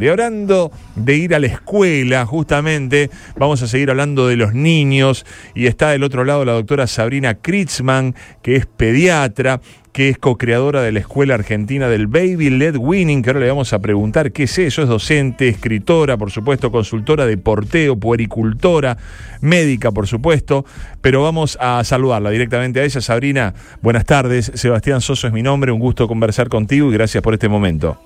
[0.00, 5.26] Y hablando de ir a la escuela, justamente, vamos a seguir hablando de los niños.
[5.54, 9.60] Y está del otro lado la doctora Sabrina Kritzman, que es pediatra,
[9.92, 13.72] que es co-creadora de la Escuela Argentina del Baby Led Winning, que ahora le vamos
[13.72, 18.96] a preguntar qué es eso, es docente, escritora, por supuesto, consultora de porteo, puericultora,
[19.40, 20.64] médica, por supuesto,
[21.00, 23.00] pero vamos a saludarla directamente a ella.
[23.00, 27.34] Sabrina, buenas tardes, Sebastián Soso es mi nombre, un gusto conversar contigo y gracias por
[27.34, 27.98] este momento.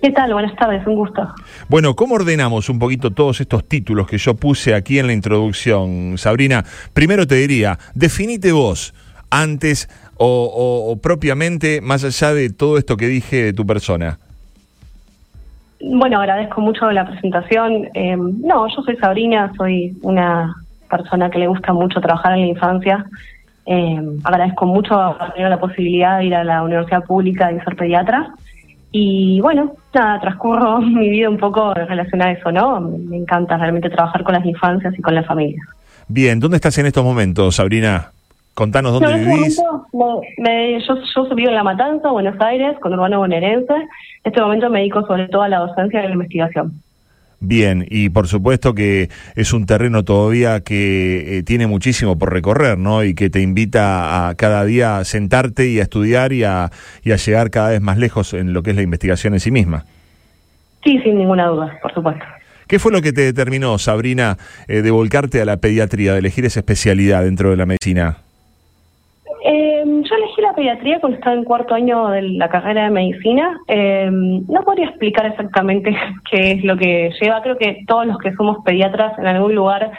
[0.00, 0.32] ¿Qué tal?
[0.32, 1.28] Buenas tardes, un gusto.
[1.68, 6.16] Bueno, ¿cómo ordenamos un poquito todos estos títulos que yo puse aquí en la introducción?
[6.16, 6.64] Sabrina,
[6.94, 8.94] primero te diría, definite vos
[9.30, 14.18] antes o, propiamente, más allá de todo esto que dije de tu persona.
[15.82, 17.88] Bueno, agradezco mucho la presentación.
[17.94, 20.54] Eh, no, yo soy Sabrina, soy una
[20.90, 23.06] persona que le gusta mucho trabajar en la infancia.
[23.66, 27.76] Eh, agradezco mucho haber tenido la posibilidad de ir a la universidad pública y ser
[27.76, 28.34] pediatra.
[28.92, 32.80] Y bueno, nada, transcurro mi vida un poco relacionada a eso, ¿no?
[32.80, 35.62] Me encanta realmente trabajar con las infancias y con la familia.
[36.08, 38.10] Bien, ¿dónde estás en estos momentos, Sabrina?
[38.54, 39.56] Contanos dónde este vivís.
[39.56, 43.72] yo, yo vivo en La Matanza, Buenos Aires, con urbano bonaerense.
[43.74, 43.88] En
[44.24, 46.72] este momento me dedico sobre todo a la docencia y a la investigación.
[47.42, 52.76] Bien, y por supuesto que es un terreno todavía que eh, tiene muchísimo por recorrer,
[52.76, 53.02] ¿no?
[53.02, 56.70] Y que te invita a cada día sentarte y a estudiar y a,
[57.02, 59.50] y a llegar cada vez más lejos en lo que es la investigación en sí
[59.50, 59.86] misma.
[60.84, 62.24] Sí, sin ninguna duda, por supuesto.
[62.68, 64.36] ¿Qué fue lo que te determinó, Sabrina,
[64.68, 68.18] eh, de volcarte a la pediatría, de elegir esa especialidad dentro de la medicina?
[70.10, 70.29] yo elegí la
[70.60, 73.58] pediatría cuando estaba en cuarto año de la carrera de medicina.
[73.66, 75.96] Em, no podría explicar exactamente
[76.30, 77.40] qué es lo que lleva.
[77.42, 79.90] Creo que todos los que somos pediatras en algún lugar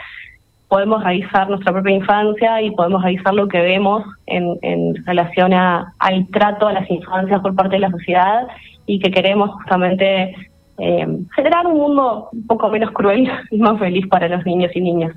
[0.68, 6.68] podemos revisar nuestra propia infancia y podemos revisar lo que vemos en, relación al trato
[6.68, 8.46] a las infancias por parte de la sociedad
[8.86, 10.34] y que queremos justamente
[10.78, 14.80] em, generar un mundo un poco menos cruel y más feliz para los niños y
[14.80, 15.12] niñas.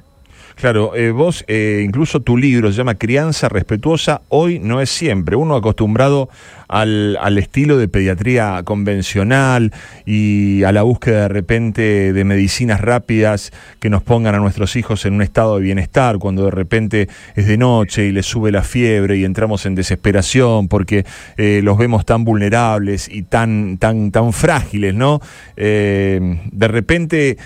[0.55, 5.35] Claro, eh, vos, eh, incluso tu libro se llama Crianza Respetuosa, hoy no es siempre.
[5.35, 6.29] Uno acostumbrado
[6.69, 9.73] al, al, estilo de pediatría convencional
[10.05, 13.51] y a la búsqueda de repente de medicinas rápidas
[13.81, 17.47] que nos pongan a nuestros hijos en un estado de bienestar, cuando de repente es
[17.47, 21.05] de noche y les sube la fiebre y entramos en desesperación porque
[21.35, 25.19] eh, los vemos tan vulnerables y tan, tan, tan frágiles, ¿no?
[25.55, 27.37] de repente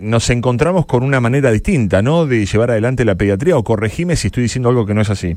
[0.00, 2.26] nos encontramos con una manera distinta, ¿no?
[2.26, 5.36] De llevar adelante la pediatría o corregime si estoy diciendo algo que no es así.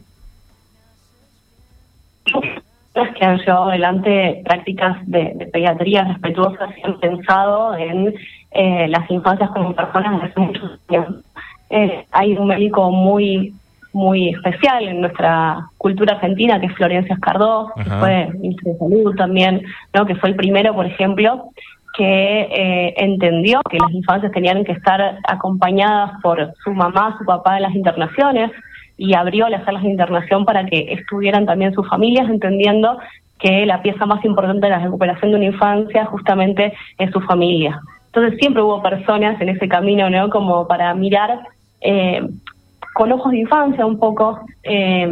[3.18, 8.13] que han llevado adelante prácticas de, pediatría respetuosas y han pensado en
[8.51, 11.23] eh, las infancias como personas desde muchos años.
[11.69, 13.53] Eh, hay un médico muy
[13.94, 19.16] muy especial en nuestra cultura argentina, que es Florencia Escardó, que fue ministro de Salud
[19.16, 20.06] también, ¿no?
[20.06, 21.50] que fue el primero, por ejemplo,
[21.97, 27.58] que eh, entendió que las infancias tenían que estar acompañadas por su mamá, su papá
[27.58, 28.52] en las internaciones
[28.97, 33.00] y abrió las salas de internación para que estuvieran también sus familias, entendiendo
[33.40, 37.81] que la pieza más importante de la recuperación de una infancia justamente es su familia.
[38.07, 40.30] Entonces siempre hubo personas en ese camino, ¿no?
[40.30, 41.40] Como para mirar
[41.81, 42.22] eh,
[42.97, 45.08] con ojos de infancia un poco eh,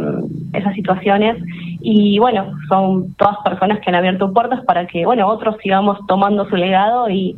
[0.52, 1.40] esas situaciones
[1.80, 6.48] y bueno, son todas personas que han abierto puertas para que, bueno, otros sigamos tomando
[6.48, 7.36] su legado y,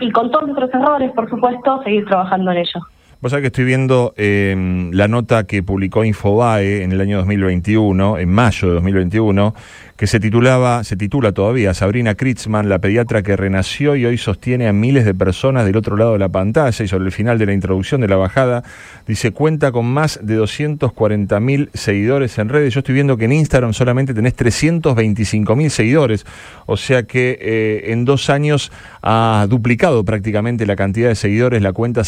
[0.00, 2.80] y con todos nuestros errores, por supuesto, seguir trabajando en ello.
[3.18, 8.18] Vos sabés que estoy viendo em, la nota que publicó Infobae en el año 2021,
[8.18, 9.54] en mayo de 2021,
[9.96, 14.68] que se titulaba, se titula todavía Sabrina Kritzman, la pediatra que renació y hoy sostiene
[14.68, 17.46] a miles de personas del otro lado de la pantalla y sobre el final de
[17.46, 18.62] la introducción de la bajada,
[19.06, 22.74] dice cuenta con más de 240 mil seguidores en redes.
[22.74, 26.26] Yo estoy viendo que en Instagram solamente tenés 325 mil seguidores,
[26.66, 31.72] o sea que eh, en dos años ha duplicado prácticamente la cantidad de seguidores la
[31.72, 32.04] cuenta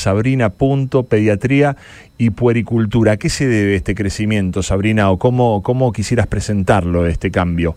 [1.02, 1.76] sabrina.pediatría
[2.16, 3.12] y puericultura.
[3.12, 7.74] ¿A qué se debe este crecimiento, Sabrina, o cómo, cómo quisieras presentarlo, este cambio?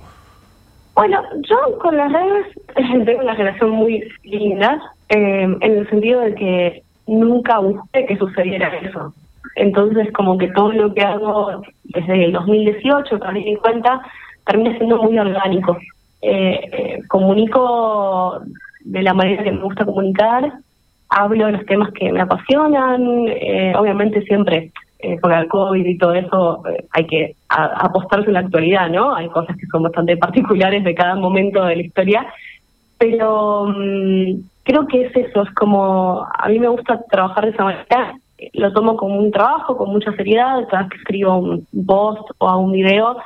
[0.96, 2.48] Bueno, yo con las redes
[3.06, 8.70] tengo una relación muy linda, eh, en el sentido de que nunca busqué que sucediera
[8.78, 9.14] eso.
[9.56, 14.02] Entonces, como que todo lo que hago desde el 2018, para mí en cuenta,
[14.46, 15.78] termina siendo muy orgánico.
[16.22, 18.41] Eh, eh, comunico
[18.82, 20.53] de la manera que me gusta comunicar,
[21.11, 25.97] hablo de los temas que me apasionan, eh, obviamente siempre eh, con el COVID y
[25.97, 29.13] todo eso eh, hay que apostarse en la actualidad, ¿no?
[29.13, 32.25] Hay cosas que son bastante particulares de cada momento de la historia,
[32.97, 37.63] pero mm, creo que es eso, es como, a mí me gusta trabajar de esa
[37.66, 38.16] manera,
[38.53, 42.58] lo tomo como un trabajo, con mucha seriedad, cada vez que escribo un post o
[42.58, 43.17] un video,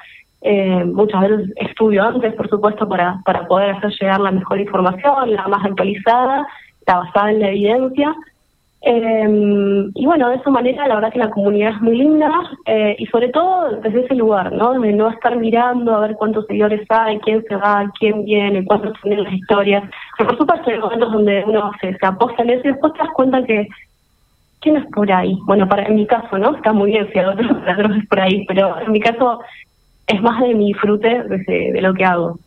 [0.42, 5.34] eh, muchas veces estudio antes, por supuesto, para, para poder hacer llegar la mejor información,
[5.34, 6.48] la más actualizada,
[6.86, 8.16] la basada en la evidencia.
[8.88, 12.30] Eh, y bueno, de esa manera la verdad que la comunidad es muy linda
[12.68, 14.80] eh, y sobre todo desde ese lugar, ¿no?
[14.80, 18.94] De no estar mirando a ver cuántos seguidores hay, quién se va, quién viene, cuántos
[19.02, 19.84] tienen las historias.
[20.20, 23.10] por supuesto hay momentos donde uno se, se aposta en eso y después te das
[23.16, 23.68] cuenta que
[24.62, 25.36] ¿quién es por ahí?
[25.46, 26.56] Bueno, para en mi caso, ¿no?
[26.56, 27.52] Está muy bien si a otros,
[27.98, 29.40] es por ahí, pero en mi caso
[30.06, 32.38] es más de mi disfrute de, de lo que hago.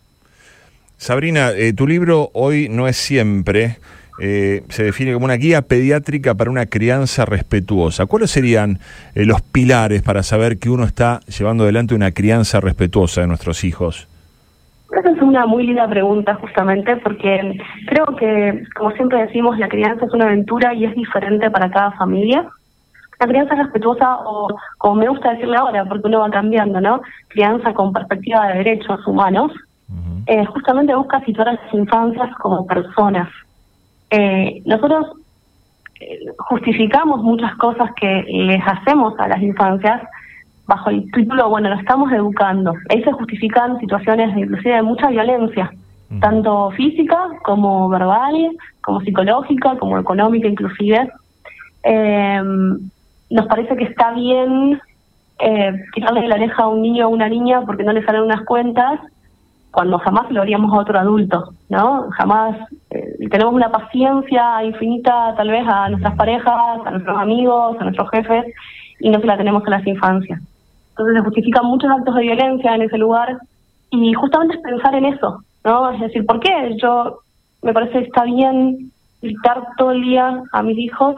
[0.97, 3.79] Sabrina, eh, tu libro Hoy no es siempre
[4.21, 8.07] eh, se define como una guía pediátrica para una crianza respetuosa.
[8.07, 8.79] ¿Cuáles serían
[9.15, 13.65] eh, los pilares para saber que uno está llevando adelante una crianza respetuosa de nuestros
[13.65, 14.09] hijos?
[14.91, 20.07] Esa es una muy linda pregunta justamente porque creo que, como siempre decimos, la crianza
[20.07, 22.47] es una aventura y es diferente para cada familia.
[23.21, 24.49] La crianza respetuosa, o
[24.79, 27.03] como me gusta decirle ahora, porque uno va cambiando, ¿no?
[27.29, 29.53] Crianza con perspectiva de derechos humanos,
[30.27, 33.29] eh, justamente busca situar a las infancias como personas.
[34.11, 35.07] Eh, nosotros
[36.01, 40.03] eh, justificamos muchas cosas que les hacemos a las infancias
[40.67, 42.75] bajo el título, bueno, lo estamos educando.
[42.91, 45.71] Ahí se justifican situaciones inclusive de mucha violencia,
[46.21, 48.35] tanto física como verbal,
[48.83, 51.11] como psicológica, como económica inclusive.
[51.85, 52.43] Eh,
[53.31, 54.81] nos parece que está bien
[55.39, 58.43] eh, quitarle la oreja a un niño o una niña porque no le salen unas
[58.43, 59.01] cuentas,
[59.71, 62.11] cuando jamás lo haríamos a otro adulto, ¿no?
[62.11, 62.57] Jamás
[62.91, 68.11] eh, tenemos una paciencia infinita tal vez a nuestras parejas, a nuestros amigos, a nuestros
[68.11, 68.47] jefes,
[69.01, 70.41] y no se la tenemos a las infancias.
[70.91, 73.39] Entonces se justifican muchos actos de violencia en ese lugar,
[73.91, 75.91] y justamente es pensar en eso, ¿no?
[75.91, 77.21] Es decir, ¿por qué yo
[77.63, 81.17] me parece que está bien gritar todo el día a mis hijos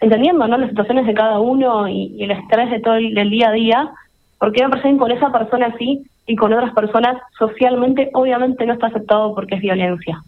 [0.00, 0.58] entendiendo ¿no?
[0.58, 3.90] las situaciones de cada uno y, el estrés de todo el del día a día,
[4.38, 8.88] porque me parece con esa persona así y con otras personas socialmente obviamente no está
[8.88, 10.20] aceptado porque es violencia.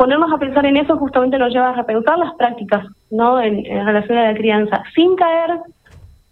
[0.00, 3.38] Ponernos a pensar en eso justamente nos lleva a repensar las prácticas ¿no?
[3.38, 5.58] en, relación a la crianza, sin caer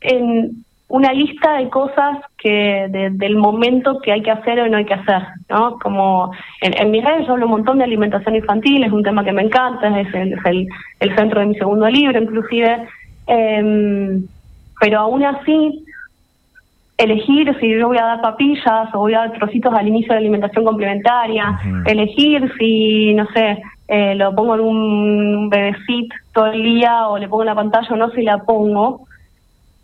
[0.01, 4.87] en una lista de cosas que del momento que hay que hacer o no hay
[4.87, 5.79] que hacer, ¿no?
[5.81, 6.33] Como
[6.63, 9.33] en, en mis redes yo hablo un montón de alimentación infantil, es un tema que
[9.33, 10.67] me encanta, es el, es el,
[11.01, 12.89] el centro de mi segundo libro inclusive,
[13.27, 14.19] eh,
[14.81, 15.85] pero aún así
[16.99, 20.15] elegir si yo voy a dar papillas o voy a dar trocitos al inicio de
[20.15, 26.63] la alimentación complementaria, elegir si, no sé, eh, lo pongo en un bebecito todo el
[26.63, 29.07] día o le pongo en la pantalla o no si la pongo,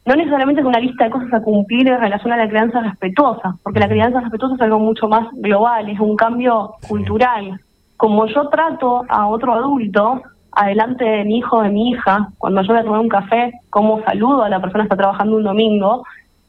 [0.07, 3.55] no necesariamente es una lista de cosas a cumplir en relación a la crianza respetuosa,
[3.63, 7.59] porque la crianza respetuosa es algo mucho más global, es un cambio cultural.
[7.97, 10.21] Como yo trato a otro adulto,
[10.53, 13.53] adelante de mi hijo o de mi hija, cuando yo voy a tomar un café,
[13.71, 16.05] como saludo a la persona que está trabajando un domingo,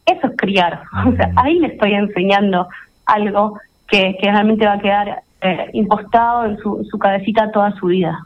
[0.06, 0.84] eso es criar.
[1.08, 2.68] O sea, ahí le estoy enseñando
[3.06, 7.88] algo que, que realmente va a quedar eh, impostado en su, su cabecita toda su
[7.88, 8.20] vida.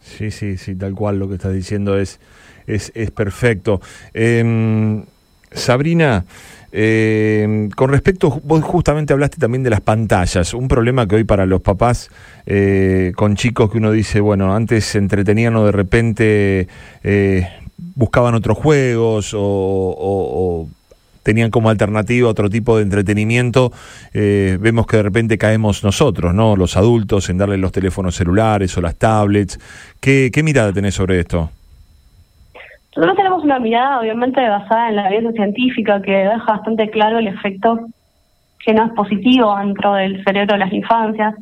[0.00, 2.20] Sí, sí, sí, tal cual lo que estás diciendo es
[2.66, 3.80] es, es perfecto.
[4.14, 5.04] Em,
[5.52, 6.24] Sabrina,
[6.72, 11.46] eh, con respecto, vos justamente hablaste también de las pantallas, un problema que hoy para
[11.46, 12.10] los papás
[12.46, 16.68] eh, con chicos que uno dice, bueno, antes se entretenían o de repente
[17.02, 17.48] eh,
[17.94, 20.68] buscaban otros juegos o,
[21.22, 23.72] tenían como alternativa otro tipo de entretenimiento,
[24.12, 26.56] vemos que de repente caemos nosotros, ¿no?
[26.56, 29.60] Los adultos en darle los teléfonos celulares o las tablets.
[30.00, 31.50] ¿Qué, qué mirada tenés sobre esto?
[32.96, 37.28] Nosotros tenemos una mirada obviamente basada en la evidencia científica que deja bastante claro el
[37.28, 37.78] efecto
[38.64, 41.34] que no es positivo dentro del cerebro de las infancias.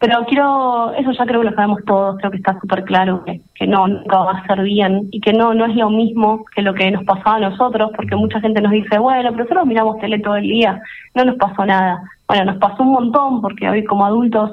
[0.00, 3.40] Pero quiero, eso ya creo que lo sabemos todos, creo que está súper claro que,
[3.54, 6.62] que no, nunca va a ser bien y que no, no es lo mismo que
[6.62, 9.98] lo que nos pasaba a nosotros, porque mucha gente nos dice, bueno, pero nosotros miramos
[9.98, 10.80] tele todo el día,
[11.14, 12.00] no nos pasó nada.
[12.28, 14.52] Bueno, nos pasó un montón porque hoy como adultos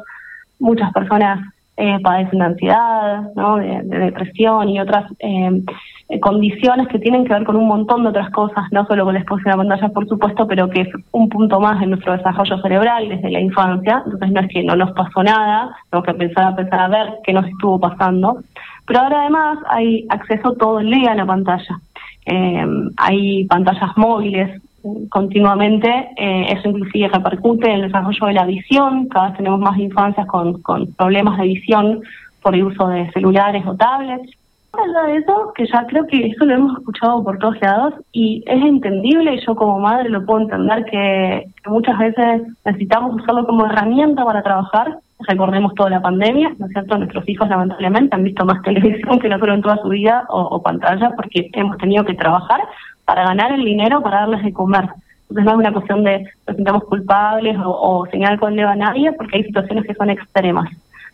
[0.59, 1.39] muchas personas
[1.77, 3.57] eh, padecen de ansiedad, ¿no?
[3.57, 5.61] de, depresión y otras eh,
[6.07, 9.15] eh, condiciones que tienen que ver con un montón de otras cosas, no solo con
[9.15, 12.61] la exposición a pantalla, por supuesto, pero que es un punto más en nuestro desarrollo
[12.61, 14.03] cerebral desde la infancia.
[14.05, 17.13] Entonces no es que no nos pasó nada, tenemos que pensar a pensar a ver
[17.23, 18.37] qué nos estuvo pasando.
[18.85, 21.79] Pero ahora además hay acceso todo el día a la pantalla.
[22.25, 22.65] Eh,
[22.97, 24.61] hay pantallas móviles
[25.09, 29.77] continuamente, eh, eso inclusive repercute en el desarrollo de la visión, cada vez tenemos más
[29.77, 32.01] infancias con, con problemas de visión
[32.41, 34.31] por el uso de celulares o tablets
[34.77, 38.43] allá de eso, que ya creo que eso lo hemos escuchado por todos lados y
[38.45, 43.65] es entendible y yo como madre lo puedo entender que, muchas veces necesitamos usarlo como
[43.65, 44.99] herramienta para trabajar.
[45.27, 46.97] Recordemos toda la pandemia, ¿no es cierto?
[46.97, 51.11] Nuestros hijos lamentablemente han visto más televisión que nosotros en toda su vida o, pantalla
[51.15, 52.61] porque hemos tenido que trabajar
[53.05, 54.89] para ganar el dinero para darles de comer.
[55.29, 59.11] Entonces no es una cuestión de nos sintamos culpables o, o señalar con a nadie,
[59.13, 60.69] porque hay situaciones que son extremas.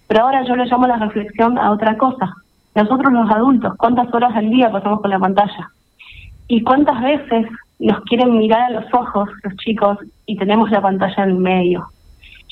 [0.07, 2.33] Pero ahora yo le llamo la reflexión a otra cosa.
[2.75, 5.69] Nosotros los adultos, ¿cuántas horas al día pasamos con la pantalla?
[6.47, 7.47] ¿Y cuántas veces
[7.79, 11.87] nos quieren mirar a los ojos los chicos y tenemos la pantalla en medio?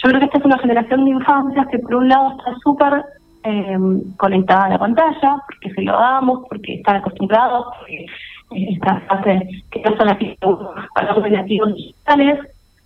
[0.01, 3.03] Yo creo que esta es una generación de infancias que por un lado está súper
[3.43, 3.77] eh,
[4.15, 8.05] conectada a la pantalla, porque se lo damos, porque están acostumbrados, porque
[8.51, 12.39] esta fase que no son aquí los nativos digitales,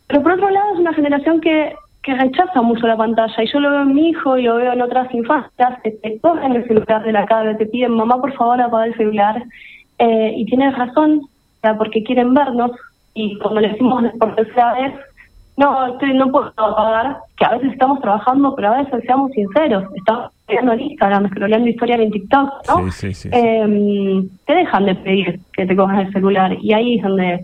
[0.07, 3.59] pero por otro lado es una generación que, que rechaza mucho la pantalla y yo
[3.59, 6.67] lo veo en mi hijo y lo veo en otras infancias que te cogen el
[6.67, 9.43] celular de la cara, te piden mamá por favor apaga el celular
[9.99, 11.21] eh, y tienes razón,
[11.77, 12.71] porque quieren vernos
[13.13, 14.93] y cuando le decimos por tercera vez
[15.55, 20.31] no, no puedo apagar, que a veces estamos trabajando, pero a veces seamos sinceros, estamos
[20.55, 22.91] en Instagram, scrolleando historias en TikTok, ¿no?
[22.91, 26.97] Sí, sí, sí, eh, te dejan de pedir que te cojas el celular y ahí
[26.97, 27.41] es donde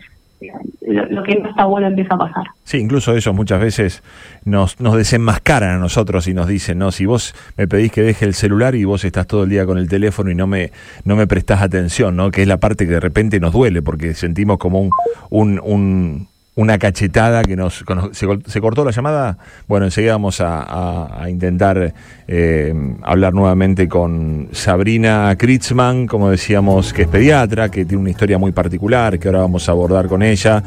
[0.87, 2.43] lo, que no está bueno empieza a pasar.
[2.63, 4.03] Sí, incluso ellos muchas veces
[4.45, 8.25] nos, nos desenmascaran a nosotros y nos dicen, no, si vos me pedís que deje
[8.25, 10.71] el celular y vos estás todo el día con el teléfono y no me,
[11.03, 12.31] no me prestás atención, ¿no?
[12.31, 14.91] Que es la parte que de repente nos duele porque sentimos como un,
[15.29, 16.27] un, un
[16.59, 19.37] una cachetada que nos, se, cortó la llamada.
[19.65, 21.93] Bueno, enseguida vamos a, intentar
[22.27, 28.37] eh, hablar nuevamente con Sabrina Kritzman, como decíamos, que es pediatra, que tiene una historia
[28.37, 30.61] muy particular, que ahora vamos a abordar con ella,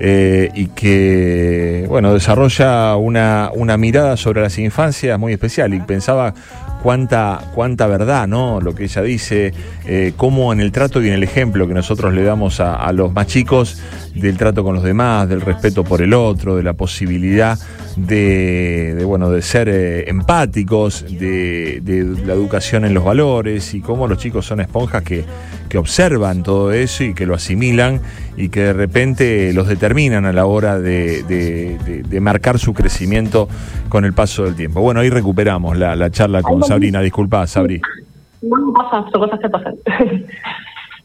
[0.00, 5.72] eh, y que, bueno, desarrolla una, una mirada sobre las infancias muy especial.
[5.74, 6.34] Y pensaba
[6.82, 8.60] cuánta, cuánta verdad, ¿no?
[8.60, 9.52] Lo que ella dice,
[9.86, 13.12] eh, cómo en el trato y en el ejemplo que nosotros le damos a, los
[13.12, 13.80] más chicos
[14.14, 17.58] del trato con los demás, del respeto por el otro, de la posibilidad
[17.96, 21.80] de, bueno, de ser eh, empáticos, de,
[22.24, 25.24] la educación en los valores y cómo los chicos son esponjas que,
[25.76, 28.00] que observan todo eso y que lo asimilan
[28.34, 33.46] y que de repente los determinan a la hora de, de, marcar su crecimiento
[33.90, 34.80] con el paso del tiempo.
[34.80, 37.02] Bueno, ahí recuperamos la, la charla con Sabrina.
[37.02, 37.82] Disculpa, Sabri.
[38.40, 39.74] No pasa, son cosas que pasan.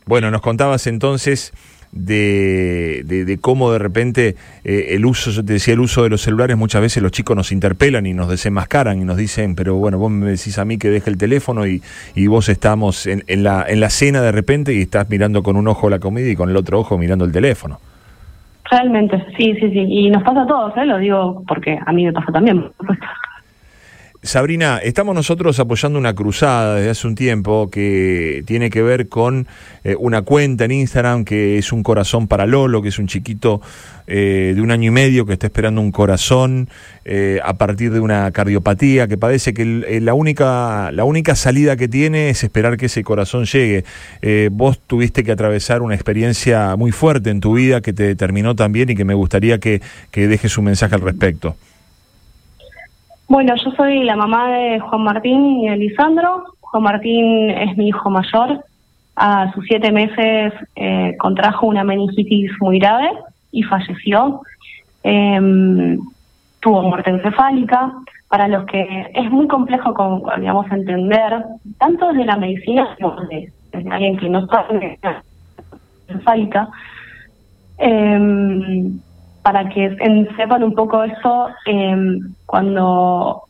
[0.05, 1.53] Bueno, nos contabas entonces
[1.91, 6.21] de, de, cómo de repente eh, el uso, yo te decía, el uso de los
[6.21, 9.97] celulares, muchas veces los chicos nos interpelan y nos desenmascaran y nos dicen, pero bueno,
[9.97, 11.81] vos me decís a mí que deje el teléfono y,
[12.15, 15.55] y vos estamos en, en, la, en la cena de repente y estás mirando con
[15.55, 17.79] un ojo la comida y con el otro ojo mirando el teléfono.
[18.69, 19.85] Realmente, sí, sí, sí.
[19.87, 20.85] Y nos pasa a todos, ¿eh?
[20.85, 22.63] lo digo porque a mí me pasa también.
[24.23, 29.47] Sabrina, estamos nosotros apoyando una cruzada desde hace un tiempo que tiene que ver con
[29.83, 33.61] eh, una cuenta en Instagram que es un corazón para Lolo, que es un chiquito
[34.05, 36.69] eh, de un año y medio que está esperando un corazón
[37.03, 39.65] eh, a partir de una cardiopatía, que parece que
[39.99, 43.85] la, única, la única salida que tiene es esperar que ese corazón llegue.
[44.51, 48.91] vos tuviste que atravesar una experiencia muy fuerte en tu vida que te determinó también
[48.91, 51.55] y que me gustaría que, que dejes un mensaje al respecto.
[53.31, 56.43] Bueno, yo soy la mamá de Juan Martín y Elisandro.
[56.59, 58.61] Juan Martín es mi hijo mayor.
[59.15, 63.09] A sus siete meses eh, contrajo una meningitis muy grave
[63.53, 64.41] y falleció.
[65.03, 65.97] Em,
[66.59, 67.93] tuvo muerte encefálica.
[68.27, 69.93] Para los que es muy complejo,
[70.37, 71.41] digamos, entender,
[71.77, 73.53] tanto desde la medicina como desde,
[73.89, 74.99] alguien que no sabe
[76.09, 76.67] encefálica.
[77.77, 78.91] Eh,
[79.43, 79.95] para que
[80.35, 83.43] sepan un poco eso, eh, cuando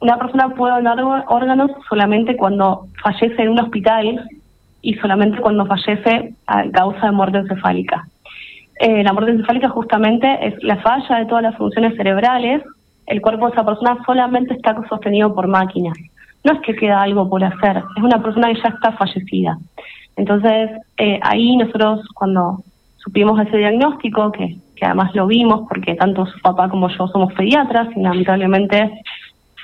[0.00, 4.28] una persona puede donar órganos solamente cuando fallece en un hospital
[4.82, 8.06] y solamente cuando fallece a causa de muerte encefálica.
[8.78, 12.62] Eh, la muerte encefálica justamente es la falla de todas las funciones cerebrales.
[13.06, 15.96] El cuerpo de esa persona solamente está sostenido por máquinas.
[16.44, 19.58] No es que queda algo por hacer, es una persona que ya está fallecida.
[20.16, 22.58] Entonces, eh, ahí nosotros cuando
[22.98, 27.32] supimos ese diagnóstico, que que además lo vimos porque tanto su papá como yo somos
[27.32, 28.92] pediatras y lamentablemente,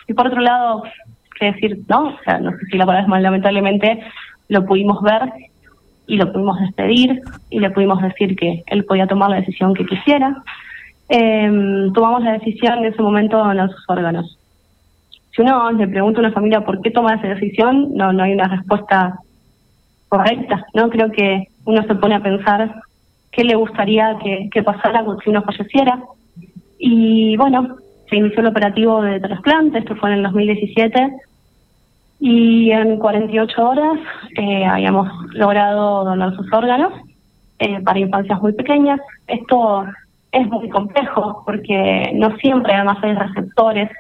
[0.09, 0.83] y por otro lado,
[1.39, 2.09] qué decir, ¿no?
[2.09, 4.03] O sea, no sé si la palabra es mal, lamentablemente
[4.49, 5.31] lo pudimos ver
[6.07, 9.87] y lo pudimos despedir y le pudimos decir que él podía tomar la decisión que
[9.87, 10.43] quisiera.
[11.09, 14.39] Em, tomamos la decisión en ese momento de sus órganos.
[15.35, 18.33] Si uno le pregunta a una familia por qué toma esa decisión, no, no hay
[18.33, 19.19] una respuesta
[20.09, 20.91] correcta, ¿no?
[20.91, 22.83] Creo que uno se pone a pensar
[23.33, 24.17] qué le gustaría
[24.53, 26.01] que, pasara si uno falleciera.
[26.79, 27.77] Y bueno,
[28.09, 31.11] se inició el operativo de trasplante, esto fue en el 2017,
[32.21, 33.99] y en 48 horas
[34.37, 36.93] eh, habíamos logrado donar sus órganos
[37.59, 39.01] eh, para infancias muy pequeñas.
[39.27, 39.87] Esto
[40.31, 43.91] es muy complejo porque no siempre además hay receptores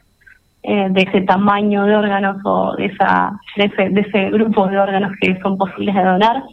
[0.62, 4.78] eh, de ese tamaño de órganos o de, esa, de, ese, de ese grupo de
[4.78, 6.44] órganos que son posibles de donar.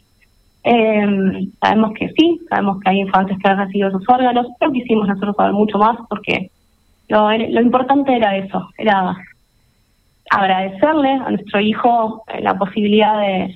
[0.64, 5.08] Eh, sabemos que sí, sabemos que hay infantes que han recibido sus órganos, pero quisimos
[5.08, 6.52] nosotros saber mucho más porque
[7.08, 9.16] lo, lo importante era eso, era
[10.30, 13.56] agradecerle a nuestro hijo eh, la posibilidad de,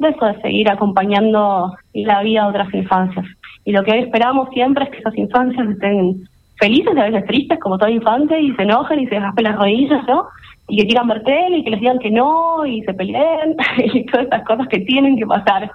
[0.00, 3.26] eso, de seguir acompañando la vida de otras infancias.
[3.64, 7.78] Y lo que esperamos siempre es que esas infancias estén felices, a veces tristes, como
[7.78, 10.26] todo infante, y se enojen y se raspen las rodillas, ¿no?
[10.70, 13.56] Y que quieran ver tele y que les digan que no, y se peleen,
[13.92, 15.70] y todas estas cosas que tienen que pasar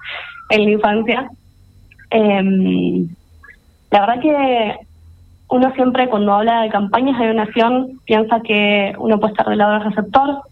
[0.50, 1.30] en la infancia.
[2.10, 3.06] Eh,
[3.90, 4.74] la verdad que
[5.48, 9.74] uno siempre cuando habla de campañas de donación piensa que uno puede estar del lado
[9.74, 10.42] del receptor,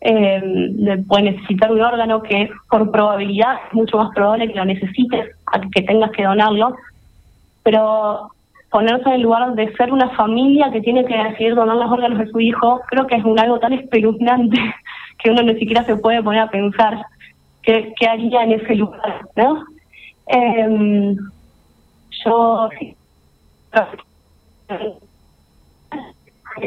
[0.00, 5.30] eh, puede necesitar un órgano que por probabilidad es mucho más probable que lo necesites
[5.46, 6.74] a que tengas que donarlo,
[7.62, 8.30] pero
[8.72, 12.18] ponerse en el lugar de ser una familia que tiene que decidir donar los órganos
[12.18, 14.58] de su hijo, creo que es un algo tan espeluznante
[15.18, 17.04] que uno ni siquiera se puede poner a pensar
[17.62, 19.64] qué, qué haría en ese lugar, ¿no?
[20.26, 21.16] Eh,
[22.24, 22.68] yo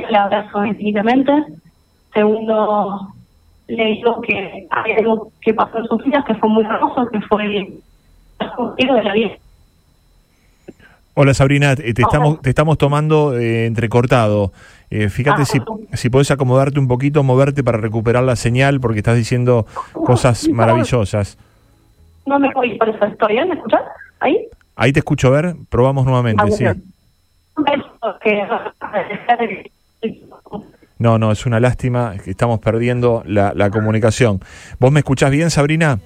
[0.10, 1.32] le abrazo infinitamente.
[2.14, 3.00] Segundo,
[3.68, 7.46] le digo que algo que pasó en sus vidas que fue muy hermoso, que fue
[7.46, 7.82] el
[8.78, 9.32] de la vida.
[11.18, 14.52] Hola Sabrina, te estamos, te estamos tomando eh, entrecortado.
[14.90, 15.62] Eh, fíjate ah, si,
[15.94, 21.38] si podés acomodarte un poquito, moverte para recuperar la señal, porque estás diciendo cosas maravillosas.
[22.26, 23.46] No me voy, por eso estoy, ¿eh?
[23.46, 23.80] ¿Me escuchas?
[24.20, 24.46] ¿Ahí?
[24.76, 26.66] Ahí te escucho, a ver, probamos nuevamente, ah, sí.
[31.00, 34.42] No, no, es una lástima que estamos perdiendo la, la comunicación.
[34.80, 35.98] ¿Vos me escuchás bien, Sabrina?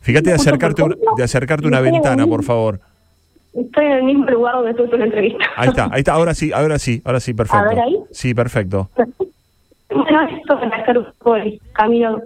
[0.00, 0.82] Fíjate de acercarte,
[1.18, 2.80] de acercarte una ventana, por favor.
[3.54, 5.44] Estoy en el mismo lugar donde estuve en la entrevista.
[5.56, 7.80] Ahí está, ahí está, ahora sí, ahora sí, ahora sí, perfecto.
[7.80, 7.98] ¿A ahí?
[8.10, 8.90] Sí, perfecto.
[9.90, 11.04] Bueno, esto es hacer
[11.42, 12.20] el camino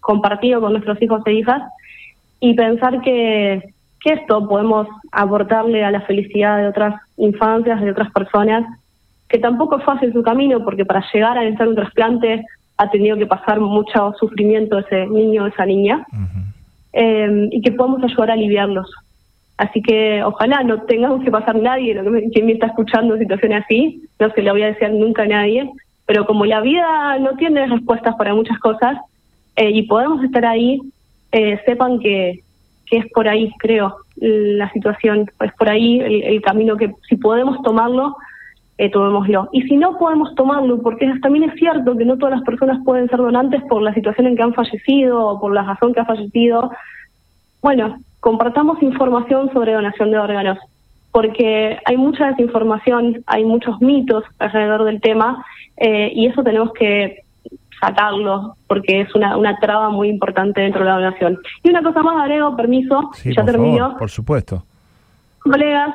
[0.00, 1.62] compartido con nuestros hijos e hijas
[2.40, 8.10] y pensar que que esto podemos aportarle a la felicidad de otras infancias, de otras
[8.12, 8.64] personas,
[9.28, 12.44] que tampoco es fácil su camino, porque para llegar a necesitar un trasplante
[12.76, 16.06] ha tenido que pasar mucho sufrimiento ese niño o esa niña,
[16.92, 18.88] eh, y que podamos ayudar a aliviarlos.
[19.58, 23.18] Así que ojalá no tengamos que pasar nadie, lo que me, quien me está escuchando
[23.18, 25.68] situaciones así, no se lo voy a decir nunca a nadie,
[26.06, 28.96] pero como la vida no tiene respuestas para muchas cosas
[29.56, 30.80] eh, y podemos estar ahí,
[31.32, 32.40] eh, sepan que,
[32.86, 37.60] que es por ahí, creo, la situación, es por ahí el, camino que si podemos
[37.62, 38.16] tomarlo,
[38.78, 39.48] eh, tomémoslo.
[39.52, 43.08] Y si no podemos tomarlo, porque también es cierto que no todas las personas pueden
[43.08, 46.04] ser donantes por la situación en que han fallecido o por la razón que ha
[46.04, 46.70] fallecido,
[47.60, 50.58] bueno, compartamos información sobre donación de órganos,
[51.12, 55.44] porque hay mucha desinformación, hay muchos mitos alrededor del tema
[55.76, 57.22] eh, y eso tenemos que
[57.80, 61.38] sacarlo, porque es una, una traba muy importante dentro de la donación.
[61.62, 63.96] Y una cosa más, agrego, permiso, ya termino.
[63.96, 64.64] por supuesto.
[65.42, 65.94] Colegas,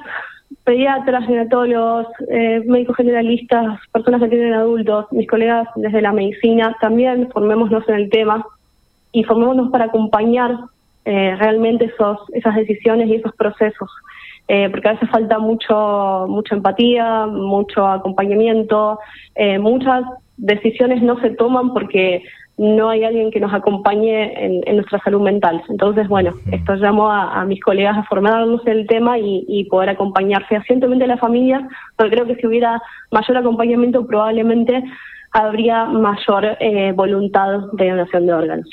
[0.64, 7.30] pediatras, ginecólogos, eh, médicos generalistas, personas que tienen adultos, mis colegas desde la medicina, también
[7.32, 8.46] formémonos en el tema
[9.12, 10.58] y formémonos para acompañar
[11.06, 13.90] eh, realmente esos, esas decisiones y esos procesos.
[14.48, 19.00] Eh, porque a veces falta mucho mucha empatía, mucho acompañamiento,
[19.36, 20.04] eh, muchas
[20.36, 22.24] decisiones no se toman porque
[22.58, 25.64] no hay alguien que nos acompañe en, nuestra salud mental.
[25.70, 30.46] Entonces, bueno, esto llamo a, mis colegas a formarnos en el tema y, poder acompañar
[30.46, 34.84] fehacientemente a la familia, porque creo que si hubiera mayor acompañamiento probablemente
[35.32, 38.70] habría mayor eh, voluntad de donación de órganos.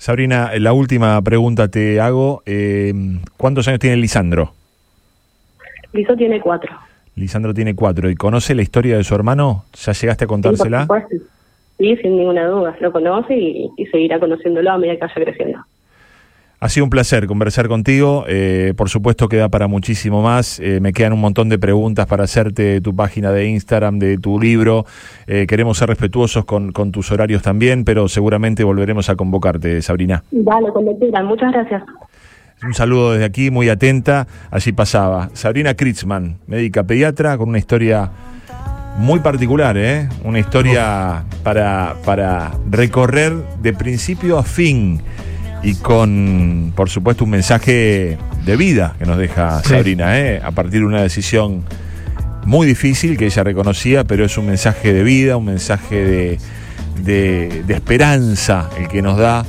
[0.00, 2.42] Sabrina, la última pregunta te hago.
[2.46, 2.94] Eh,
[3.36, 4.54] ¿Cuántos años tiene Lisandro?
[5.92, 6.74] Liso tiene cuatro.
[7.16, 8.08] Lisandro tiene cuatro.
[8.08, 9.66] ¿Y conoce la historia de su hermano?
[9.74, 10.88] ¿Ya llegaste a contársela?
[11.76, 12.74] Sí, sin ninguna duda.
[12.80, 15.58] Lo conoce y, seguirá conociéndolo a medida que vaya creciendo.
[16.62, 18.26] Ha sido un placer conversar contigo.
[18.28, 20.60] Eh, por supuesto queda para muchísimo más.
[20.60, 24.18] Eh, me quedan un montón de preguntas para hacerte de tu página de Instagram, de
[24.18, 24.84] tu libro.
[25.26, 30.22] Eh, queremos ser respetuosos con, con, tus horarios también, pero seguramente volveremos a convocarte, Sabrina.
[30.30, 31.24] Dale, cuando quieran.
[31.24, 31.82] Muchas gracias.
[32.62, 34.26] Un saludo desde aquí, muy atenta.
[34.50, 38.10] Allí pasaba Sabrina Kritzman, médica pediatra, con una historia
[38.98, 40.10] muy particular, ¿eh?
[40.24, 45.00] Una historia para, para recorrer de principio a fin
[45.62, 50.40] y con, por supuesto, un mensaje de vida que nos deja Sabrina, ¿eh?
[50.42, 51.64] A partir de una decisión
[52.44, 56.38] muy difícil que ella reconocía, pero es un mensaje de vida, un mensaje de,
[57.04, 59.44] de, de esperanza el que nos da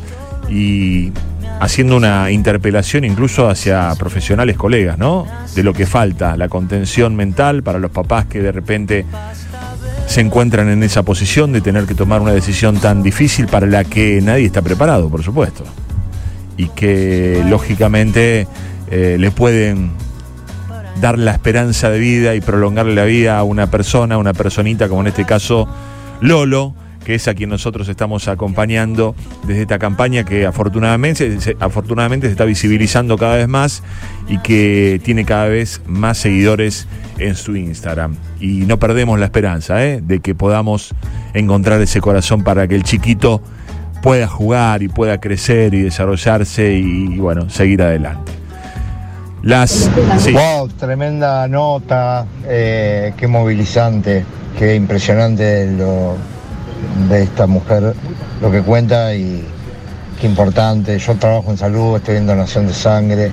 [0.50, 1.12] y
[1.62, 5.26] haciendo una interpelación incluso hacia profesionales colegas, ¿no?
[5.56, 9.06] De lo que falta, la contención mental para los papás que de repente
[10.08, 13.86] se encuentran en esa posición de tener que tomar una decisión tan difícil para la
[13.86, 15.64] que nadie está preparado, por supuesto.
[16.62, 18.48] Y que lógicamente
[18.92, 19.90] eh, le pueden
[21.02, 25.02] dar la esperanza de vida y prolongarle la vida a una persona, una personita como
[25.02, 25.68] en este caso
[26.22, 29.16] Lolo, que es a quien nosotros estamos acompañando
[29.48, 33.82] desde esta campaña que afortunadamente, afortunadamente se está visibilizando cada vez más
[34.28, 38.18] y que tiene cada vez más seguidores en su Instagram.
[38.40, 40.00] Y no perdemos la esperanza ¿eh?
[40.04, 40.94] de que podamos
[41.34, 43.42] encontrar ese corazón para que el chiquito
[44.02, 48.32] pueda jugar y pueda crecer y desarrollarse y, bueno, seguir adelante.
[49.44, 49.90] Las.
[50.32, 54.24] Wow, tremenda nota, eh, qué movilizante,
[54.58, 56.16] qué impresionante lo,
[57.10, 57.96] de esta mujer,
[58.40, 59.44] lo que cuenta y
[60.20, 60.98] qué importante.
[61.00, 63.32] Yo trabajo en salud, estoy en donación de sangre,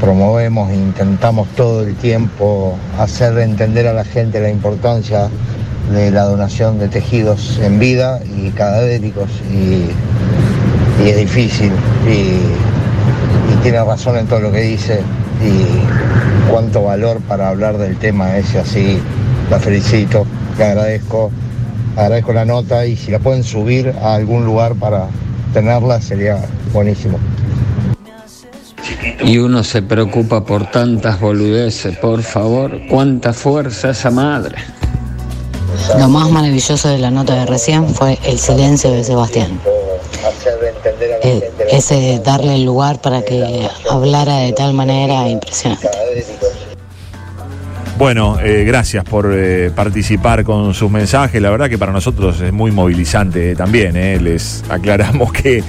[0.00, 5.28] promovemos e intentamos todo el tiempo hacer entender a la gente la importancia
[5.92, 9.90] de la donación de tejidos en vida y cadavéricos y,
[11.06, 11.72] es difícil
[12.06, 12.10] y,
[13.52, 15.00] y, tiene razón en todo lo que dice
[15.42, 18.98] y cuánto valor para hablar del tema ese así.
[19.50, 20.26] La felicito,
[20.58, 21.30] le agradezco,
[21.96, 25.08] agradezco la nota y si la pueden subir a algún lugar para
[25.52, 26.38] tenerla sería
[26.72, 27.18] buenísimo.
[29.24, 34.56] Y uno se preocupa por tantas boludeces, por favor, cuánta fuerza esa madre.
[35.98, 39.60] Lo más maravilloso de la nota de recién fue el silencio de Sebastián.
[41.22, 45.88] Eh, ese darle el lugar para que hablara de tal manera impresionante.
[47.98, 51.40] Bueno, eh, gracias por eh, participar con sus mensajes.
[51.40, 53.94] La verdad que para nosotros es muy movilizante también.
[54.24, 55.62] Les aclaramos que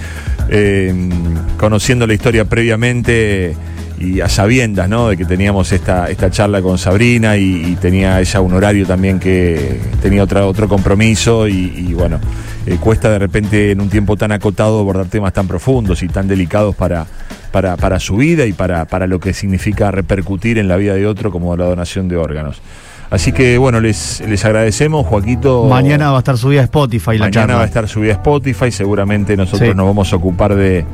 [1.58, 3.56] conociendo la historia previamente
[4.02, 5.10] y a sabiendas, ¿no?
[5.10, 9.80] De que teníamos esta, esta charla con Sabrina y, tenía ella un horario también que
[10.02, 12.20] tenía otra, otro compromiso y, bueno,
[12.66, 16.28] eh, cuesta de repente en un tiempo tan acotado abordar temas tan profundos y tan
[16.28, 17.06] delicados para,
[17.52, 21.08] para, para su vida y para, para lo que significa repercutir en la vida de
[21.08, 22.62] otro como la donación de órganos.
[23.12, 25.66] Así que bueno, les, les agradecemos, Joaquito.
[25.66, 28.72] Mañana va a estar subida a Spotify la Mañana va a estar subida a Spotify,
[28.72, 30.86] seguramente nosotros nos vamos a ocupar de,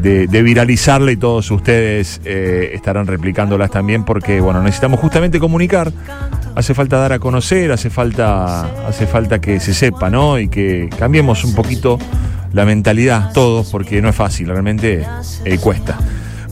[0.00, 5.92] de, viralizarla y todos ustedes eh, estarán replicándolas también porque, bueno, necesitamos justamente comunicar,
[6.54, 10.38] hace falta dar a conocer, hace falta, hace falta que se sepa, ¿no?
[10.38, 11.98] Y que cambiemos un poquito
[12.54, 15.04] la mentalidad todos porque no es fácil, realmente
[15.44, 15.98] eh, cuesta.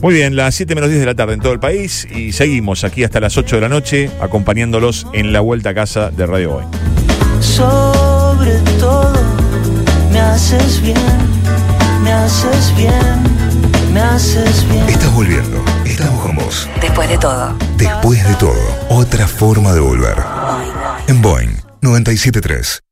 [0.01, 2.83] Muy bien, las 7 menos 10 de la tarde en todo el país y seguimos
[2.83, 6.55] aquí hasta las 8 de la noche acompañándolos en la vuelta a casa de Radio
[6.55, 6.65] Hoy.
[7.39, 9.13] Sobre todo,
[10.11, 10.95] me haces bien,
[12.03, 13.37] me haces bien
[13.97, 14.87] me haces bien.
[14.89, 15.63] Estás volviendo.
[15.83, 16.69] Estamos con vos.
[16.81, 17.57] Después de todo.
[17.77, 18.77] Después de todo.
[18.89, 20.17] Otra forma de volver.
[21.07, 22.86] En Boeing 973.